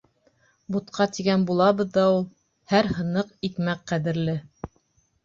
[0.75, 2.25] Бутҡа тигән булабыҙ ҙа ул,
[2.71, 4.37] һәр һыныҡ икмәк ҡәҙерле.